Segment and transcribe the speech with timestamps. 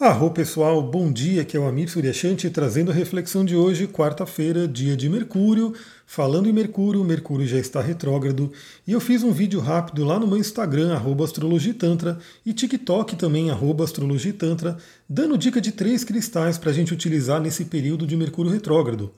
[0.00, 4.66] Arro pessoal, bom dia, que é o Amir Suryashanti trazendo a reflexão de hoje, quarta-feira,
[4.66, 5.74] dia de Mercúrio.
[6.06, 8.50] Falando em Mercúrio, Mercúrio já está retrógrado
[8.86, 14.76] e eu fiz um vídeo rápido lá no meu Instagram, astrologitantra, e TikTok também, astrologitantra,
[15.08, 19.12] dando dica de três cristais para a gente utilizar nesse período de Mercúrio retrógrado.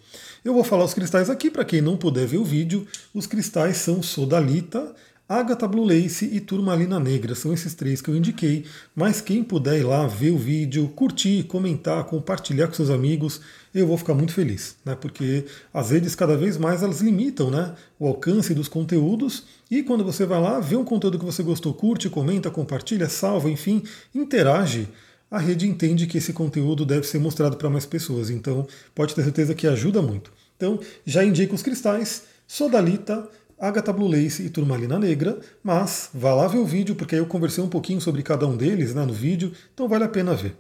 [0.45, 3.79] Eu vou falar os cristais aqui, para quem não puder ver o vídeo, os cristais
[3.79, 4.95] são Sodalita,
[5.29, 7.35] Agatha Blue Lace e Turmalina Negra.
[7.35, 8.65] São esses três que eu indiquei.
[8.95, 13.41] Mas quem puder ir lá ver o vídeo, curtir, comentar, compartilhar com seus amigos,
[13.75, 14.95] eu vou ficar muito feliz, né?
[14.95, 19.45] Porque as redes cada vez mais elas limitam, né, o alcance dos conteúdos.
[19.71, 23.51] E quando você vai lá, vê um conteúdo que você gostou, curte, comenta, compartilha, salva,
[23.51, 23.83] enfim,
[24.15, 24.89] interage
[25.35, 28.31] a rede entende que esse conteúdo deve ser mostrado para mais pessoas.
[28.31, 30.33] Então, pode ter certeza que ajuda muito.
[30.57, 36.47] Então, já indico os cristais, Sodalita, Agatha Blue Lace e Turmalina Negra, mas vá lá
[36.49, 39.13] ver o vídeo, porque aí eu conversei um pouquinho sobre cada um deles né, no
[39.13, 40.57] vídeo, então vale a pena ver.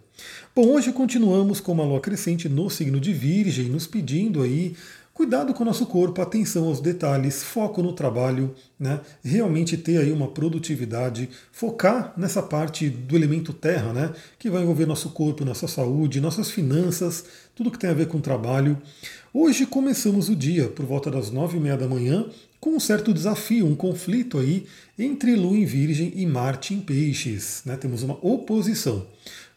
[0.54, 4.74] Bom, hoje continuamos com uma lua crescente no signo de Virgem, nos pedindo aí
[5.14, 9.00] cuidado com o nosso corpo, atenção aos detalhes, foco no trabalho, né?
[9.24, 14.12] realmente ter aí uma produtividade, focar nessa parte do elemento terra, né?
[14.38, 17.24] que vai envolver nosso corpo, nossa saúde, nossas finanças,
[17.54, 18.76] tudo que tem a ver com trabalho.
[19.32, 22.26] Hoje começamos o dia por volta das nove e meia da manhã
[22.64, 24.64] com um certo desafio, um conflito aí
[24.98, 27.60] entre Lua em Virgem e Marte em Peixes.
[27.66, 27.76] Né?
[27.76, 29.06] Temos uma oposição.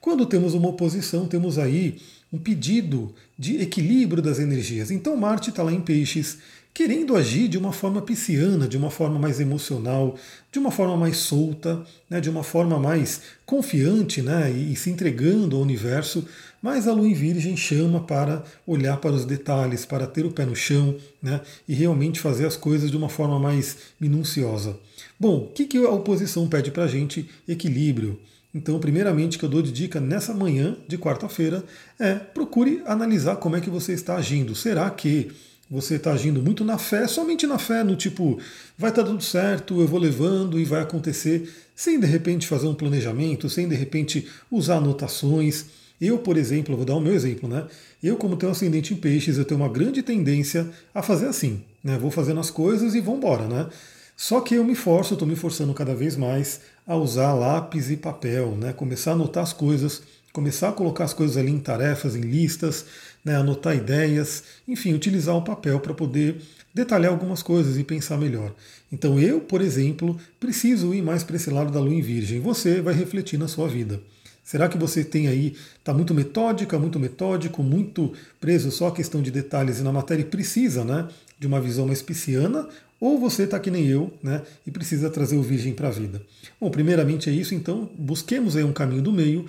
[0.01, 2.01] Quando temos uma oposição, temos aí
[2.33, 4.91] um pedido de equilíbrio das energias.
[4.91, 6.39] Então Marte está lá em Peixes,
[6.77, 10.15] querendo agir de uma forma pisciana, de uma forma mais emocional,
[10.51, 14.91] de uma forma mais solta, né, de uma forma mais confiante né, e, e se
[14.91, 16.23] entregando ao universo,
[16.61, 20.45] mas a lua em virgem chama para olhar para os detalhes, para ter o pé
[20.45, 24.77] no chão né, e realmente fazer as coisas de uma forma mais minuciosa.
[25.19, 27.27] Bom, o que, que a oposição pede para a gente?
[27.47, 28.19] Equilíbrio.
[28.53, 31.63] Então, primeiramente, que eu dou de dica nessa manhã de quarta-feira
[31.99, 34.53] é procure analisar como é que você está agindo.
[34.53, 35.31] Será que
[35.69, 38.39] você está agindo muito na fé, somente na fé, no tipo,
[38.77, 42.67] vai estar tá tudo certo, eu vou levando e vai acontecer, sem de repente fazer
[42.67, 45.65] um planejamento, sem de repente usar anotações.
[45.99, 47.65] Eu, por exemplo, vou dar o meu exemplo, né?
[48.01, 51.97] Eu, como tenho ascendente em peixes, eu tenho uma grande tendência a fazer assim, né?
[51.97, 53.67] Vou fazendo as coisas e vamos embora, né?
[54.15, 57.97] Só que eu me forço, estou me forçando cada vez mais a usar lápis e
[57.97, 58.73] papel, né?
[58.73, 60.01] Começar a anotar as coisas,
[60.37, 62.85] começar a colocar as coisas ali em tarefas, em listas,
[63.25, 63.35] né?
[63.35, 66.39] anotar ideias, enfim, utilizar o papel para poder
[66.71, 68.53] detalhar algumas coisas e pensar melhor.
[68.91, 72.39] Então eu, por exemplo, preciso ir mais para esse lado da lua em virgem.
[72.39, 73.99] Você vai refletir na sua vida.
[74.43, 79.23] Será que você tem aí, está muito metódica, muito metódico, muito preso só à questão
[79.23, 81.07] de detalhes e na matéria e precisa né,
[81.39, 82.69] de uma visão mais pisciana?
[82.99, 86.21] Ou você está que nem eu né, e precisa trazer o virgem para a vida?
[86.61, 89.47] Bom, primeiramente é isso, então busquemos aí um caminho do meio.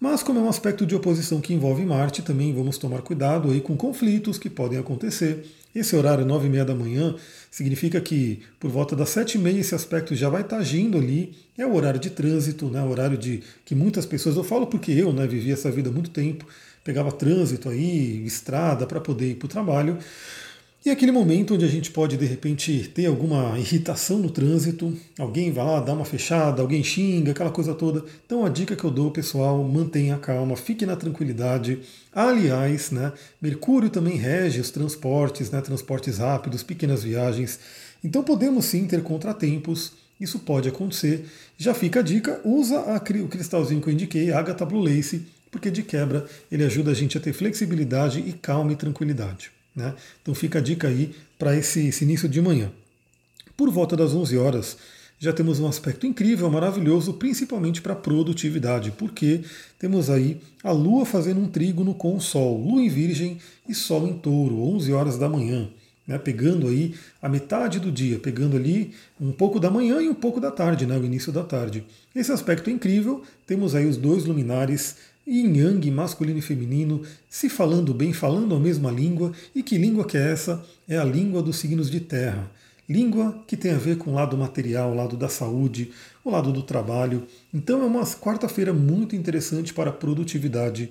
[0.00, 3.60] Mas como é um aspecto de oposição que envolve Marte, também vamos tomar cuidado aí
[3.60, 5.44] com conflitos que podem acontecer.
[5.74, 7.16] Esse horário, nove e meia da manhã,
[7.50, 11.34] significa que por volta das sete e meia esse aspecto já vai estar agindo ali.
[11.58, 12.80] É o horário de trânsito, né?
[12.82, 15.92] o horário de que muitas pessoas, eu falo porque eu né, vivi essa vida há
[15.92, 16.46] muito tempo,
[16.84, 19.98] pegava trânsito aí, estrada para poder ir para o trabalho.
[20.84, 25.50] E aquele momento onde a gente pode, de repente, ter alguma irritação no trânsito, alguém
[25.50, 28.04] vai lá, dá uma fechada, alguém xinga, aquela coisa toda.
[28.26, 31.78] Então a dica que eu dou, pessoal, mantenha a calma, fique na tranquilidade.
[32.12, 37.58] Aliás, né, Mercúrio também rege os transportes, né, transportes rápidos, pequenas viagens.
[38.04, 41.24] Então podemos sim ter contratempos, isso pode acontecer.
[41.56, 45.70] Já fica a dica, usa a, o cristalzinho que eu indiquei, Agatha Blue Lace, porque
[45.70, 49.50] de quebra ele ajuda a gente a ter flexibilidade e calma e tranquilidade.
[49.74, 49.94] Né?
[50.22, 52.70] Então fica a dica aí para esse, esse início de manhã.
[53.56, 54.76] Por volta das 11 horas,
[55.18, 59.40] já temos um aspecto incrível, maravilhoso, principalmente para produtividade, porque
[59.78, 64.06] temos aí a Lua fazendo um trígono com o Sol, Lua em Virgem e Sol
[64.06, 65.68] em Touro, 11 horas da manhã,
[66.06, 70.14] né, pegando aí a metade do dia, pegando ali um pouco da manhã e um
[70.14, 71.84] pouco da tarde, né, o início da tarde.
[72.14, 77.48] Esse aspecto é incrível, temos aí os dois luminares yin yang, masculino e feminino, se
[77.48, 79.32] falando bem, falando a mesma língua.
[79.54, 80.64] E que língua que é essa?
[80.88, 82.50] É a língua dos signos de terra.
[82.88, 85.90] Língua que tem a ver com o lado material, o lado da saúde,
[86.22, 87.26] o lado do trabalho.
[87.52, 90.90] Então é uma quarta-feira muito interessante para a produtividade,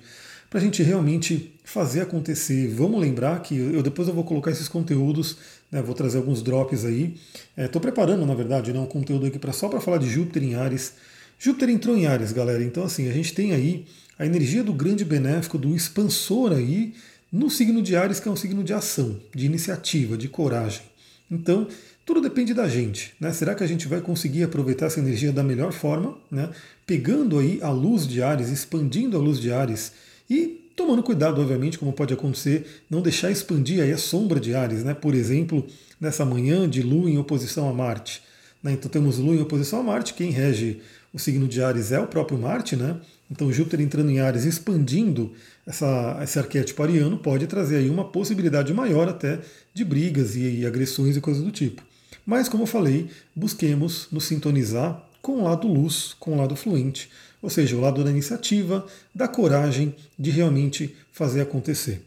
[0.50, 2.68] para a gente realmente fazer acontecer.
[2.68, 5.36] Vamos lembrar que eu depois eu vou colocar esses conteúdos,
[5.70, 7.14] né, vou trazer alguns drops aí.
[7.56, 10.42] Estou é, preparando, na verdade, né, um conteúdo aqui pra, só para falar de Júpiter
[10.42, 10.94] em Ares.
[11.38, 12.62] Júpiter entrou em Ares, galera.
[12.64, 13.84] Então assim, a gente tem aí
[14.18, 16.94] a energia do grande benéfico, do expansor aí,
[17.32, 20.82] no signo de Ares, que é um signo de ação, de iniciativa, de coragem.
[21.30, 21.66] Então,
[22.06, 23.12] tudo depende da gente.
[23.18, 23.32] Né?
[23.32, 26.50] Será que a gente vai conseguir aproveitar essa energia da melhor forma, né?
[26.86, 29.92] pegando aí a luz de Ares, expandindo a luz de Ares
[30.28, 34.84] e tomando cuidado, obviamente, como pode acontecer, não deixar expandir aí a sombra de Ares,
[34.84, 34.94] né?
[34.94, 35.66] por exemplo,
[36.00, 38.22] nessa manhã de Lua em oposição a Marte.
[38.62, 38.72] Né?
[38.72, 40.80] Então temos Lua em oposição a Marte, quem rege
[41.12, 42.96] o signo de Ares é o próprio Marte, né?
[43.30, 45.32] Então Júpiter entrando em Ares, expandindo
[45.66, 49.40] essa, esse arquétipo ariano, pode trazer aí uma possibilidade maior até
[49.72, 51.82] de brigas e, e agressões e coisas do tipo.
[52.26, 57.10] Mas, como eu falei, busquemos nos sintonizar com o lado luz, com o lado fluente,
[57.40, 62.02] ou seja, o lado da iniciativa, da coragem de realmente fazer acontecer.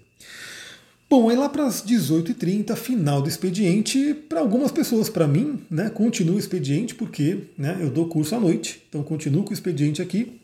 [1.10, 5.90] Bom, aí lá para as 18h30, final do expediente, para algumas pessoas, para mim, né,
[5.90, 10.02] continua o expediente, porque né, eu dou curso à noite, então continuo com o expediente
[10.02, 10.38] aqui,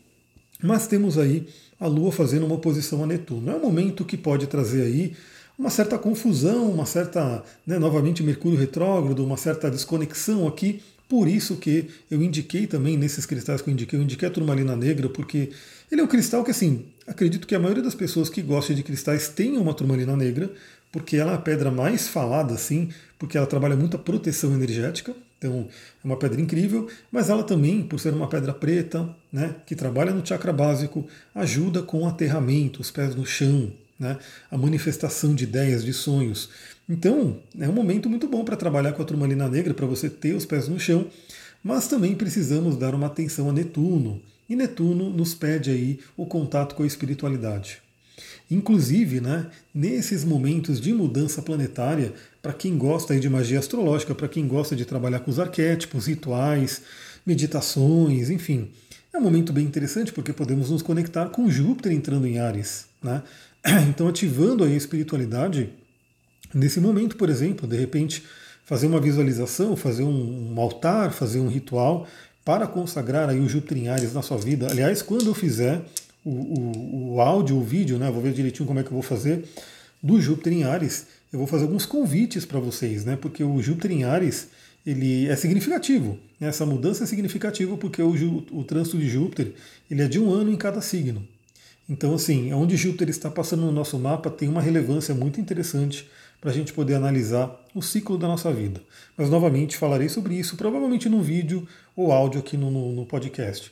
[0.64, 1.46] mas temos aí
[1.78, 3.50] a Lua fazendo uma oposição a Netuno.
[3.50, 5.14] É um momento que pode trazer aí
[5.58, 10.82] uma certa confusão, uma certa, né, novamente Mercúrio retrógrado, uma certa desconexão aqui.
[11.08, 14.74] Por isso que eu indiquei também nesses cristais que eu indiquei, eu indiquei a turmalina
[14.74, 15.50] negra, porque
[15.92, 18.82] ele é um cristal que, assim, acredito que a maioria das pessoas que gostam de
[18.82, 20.50] cristais tenham uma turmalina negra,
[20.90, 22.88] porque ela é a pedra mais falada, assim,
[23.18, 25.14] porque ela trabalha muita proteção energética.
[25.44, 25.68] Então,
[26.02, 30.10] é uma pedra incrível, mas ela também, por ser uma pedra preta, né, que trabalha
[30.10, 33.70] no chakra básico, ajuda com o aterramento, os pés no chão,
[34.00, 34.16] né,
[34.50, 36.48] a manifestação de ideias, de sonhos.
[36.88, 40.34] Então, é um momento muito bom para trabalhar com a turmalina negra, para você ter
[40.34, 41.08] os pés no chão,
[41.62, 44.22] mas também precisamos dar uma atenção a Netuno.
[44.48, 47.83] E Netuno nos pede aí o contato com a espiritualidade.
[48.50, 52.12] Inclusive, né, nesses momentos de mudança planetária,
[52.42, 56.82] para quem gosta de magia astrológica, para quem gosta de trabalhar com os arquétipos, rituais,
[57.24, 58.70] meditações, enfim,
[59.12, 62.86] é um momento bem interessante porque podemos nos conectar com Júpiter entrando em Ares.
[63.02, 63.22] Né?
[63.88, 65.70] Então, ativando a espiritualidade,
[66.52, 68.22] nesse momento, por exemplo, de repente,
[68.64, 72.06] fazer uma visualização, fazer um, um altar, fazer um ritual
[72.44, 74.66] para consagrar aí o Júpiter em Ares na sua vida.
[74.70, 75.80] Aliás, quando eu fizer
[76.24, 79.02] o, o, o áudio, o vídeo, né, vou ver direitinho como é que eu vou
[79.02, 79.44] fazer,
[80.02, 83.92] do Júpiter em Ares, eu vou fazer alguns convites para vocês, né, porque o Júpiter
[83.92, 84.48] em Ares
[84.86, 86.18] ele é significativo.
[86.40, 88.12] Essa mudança é significativa porque o,
[88.52, 89.52] o trânsito de Júpiter
[89.90, 91.26] ele é de um ano em cada signo.
[91.88, 96.08] Então, assim, onde Júpiter está passando no nosso mapa tem uma relevância muito interessante
[96.40, 98.80] para a gente poder analisar o ciclo da nossa vida.
[99.16, 101.66] Mas, novamente, falarei sobre isso provavelmente num vídeo
[101.96, 103.70] ou áudio aqui no, no, no podcast.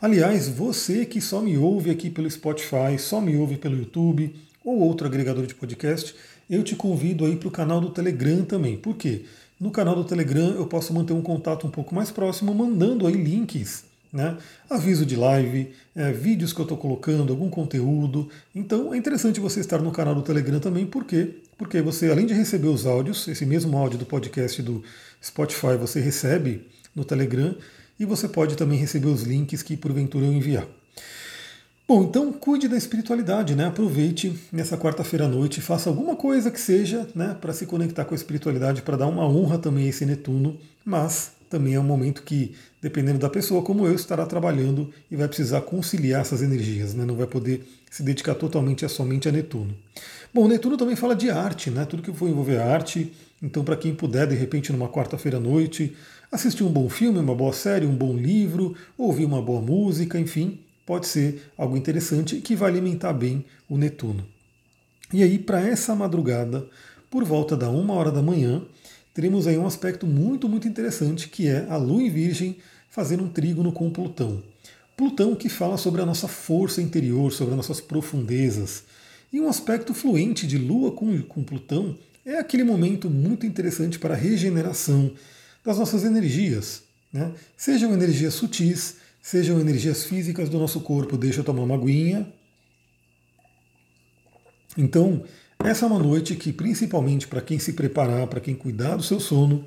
[0.00, 4.34] Aliás, você que só me ouve aqui pelo Spotify, só me ouve pelo YouTube
[4.64, 6.14] ou outro agregador de podcast,
[6.48, 8.76] eu te convido aí para o canal do Telegram também.
[8.76, 9.24] Por quê?
[9.60, 13.14] No canal do Telegram eu posso manter um contato um pouco mais próximo, mandando aí
[13.14, 14.36] links né?
[14.68, 18.28] Aviso de live, é, vídeos que eu estou colocando, algum conteúdo.
[18.54, 21.30] Então é interessante você estar no canal do Telegram também, por quê?
[21.56, 24.84] Porque você, além de receber os áudios, esse mesmo áudio do podcast do
[25.24, 27.54] Spotify você recebe no Telegram
[28.02, 30.66] e você pode também receber os links que porventura eu enviar.
[31.86, 33.66] Bom, então cuide da espiritualidade, né?
[33.66, 38.12] Aproveite nessa quarta-feira à noite, faça alguma coisa que seja, né, para se conectar com
[38.12, 42.22] a espiritualidade, para dar uma honra também a esse Netuno, mas também é um momento
[42.22, 47.04] que, dependendo da pessoa, como eu, estará trabalhando e vai precisar conciliar essas energias, né?
[47.04, 49.76] não vai poder se dedicar totalmente a somente a Netuno.
[50.34, 51.84] Bom, Netuno também fala de arte, né?
[51.84, 55.94] tudo que for envolver arte, então para quem puder, de repente, numa quarta-feira à noite,
[56.32, 60.60] assistir um bom filme, uma boa série, um bom livro, ouvir uma boa música, enfim,
[60.86, 64.26] pode ser algo interessante que vai alimentar bem o Netuno.
[65.12, 66.66] E aí, para essa madrugada,
[67.10, 68.62] por volta da uma hora da manhã,
[69.12, 72.56] teremos aí um aspecto muito, muito interessante, que é a Lua em Virgem
[72.88, 74.42] fazendo um trígono com Plutão.
[74.96, 78.84] Plutão que fala sobre a nossa força interior, sobre as nossas profundezas.
[79.30, 84.14] E um aspecto fluente de Lua com, com Plutão é aquele momento muito interessante para
[84.14, 85.12] regeneração
[85.64, 86.82] das nossas energias.
[87.12, 87.32] Né?
[87.56, 91.16] Sejam energias sutis, sejam energias físicas do nosso corpo.
[91.16, 92.32] Deixa eu tomar uma aguinha.
[94.76, 95.24] Então,
[95.58, 99.20] essa é uma noite que, principalmente para quem se preparar, para quem cuidar do seu
[99.20, 99.64] sono,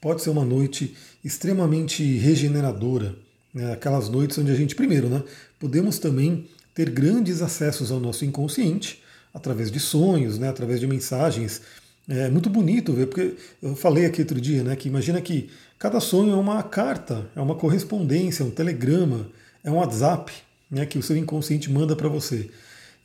[0.00, 3.16] pode ser uma noite extremamente regeneradora.
[3.52, 3.72] Né?
[3.72, 5.22] Aquelas noites onde a gente, primeiro, né,
[5.58, 11.62] podemos também ter grandes acessos ao nosso inconsciente, através de sonhos, né, através de mensagens.
[12.08, 16.00] É muito bonito ver, porque eu falei aqui outro dia, né, que imagina que cada
[16.00, 19.26] sonho é uma carta, é uma correspondência, é um telegrama,
[19.62, 20.30] é um WhatsApp
[20.70, 22.50] né, que o seu inconsciente manda para você.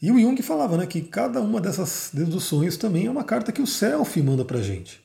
[0.02, 3.52] E o Jung falava né, que cada uma dessas dos sonhos também é uma carta
[3.52, 5.02] que o self manda para a gente.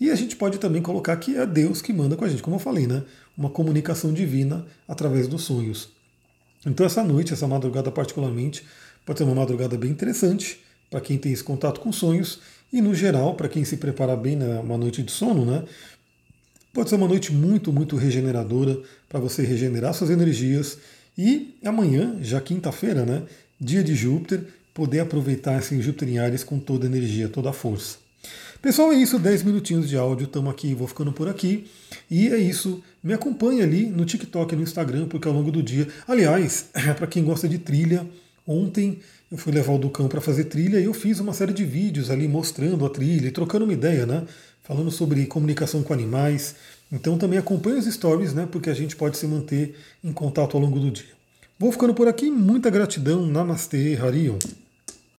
[0.00, 2.56] E a gente pode também colocar que é Deus que manda com a gente, como
[2.56, 3.04] eu falei, né?
[3.36, 5.90] Uma comunicação divina através dos sonhos.
[6.66, 8.64] Então essa noite, essa madrugada particularmente,
[9.04, 12.40] pode ser uma madrugada bem interessante para quem tem esse contato com sonhos
[12.72, 15.64] e no geral para quem se prepara bem numa noite de sono, né?
[16.72, 18.76] Pode ser uma noite muito, muito regeneradora
[19.08, 20.76] para você regenerar suas energias.
[21.16, 23.22] E amanhã, já quinta-feira, né?
[23.60, 24.44] Dia de Júpiter,
[24.74, 27.98] poder aproveitar esse Júpiter em Ares com toda a energia, toda a força.
[28.60, 31.70] Pessoal, é isso, 10 minutinhos de áudio, estamos aqui, vou ficando por aqui.
[32.10, 35.62] E é isso, me acompanhe ali no TikTok e no Instagram, porque ao longo do
[35.62, 35.86] dia.
[36.08, 38.04] Aliás, para quem gosta de trilha,
[38.46, 38.98] ontem
[39.30, 42.10] eu fui levar o Ducão para fazer trilha e eu fiz uma série de vídeos
[42.10, 44.24] ali mostrando a trilha e trocando uma ideia, né?
[44.62, 46.54] Falando sobre comunicação com animais.
[46.90, 48.48] Então também acompanhe os stories, né?
[48.50, 51.14] Porque a gente pode se manter em contato ao longo do dia.
[51.58, 54.38] Vou ficando por aqui, muita gratidão, Namastê, Harion.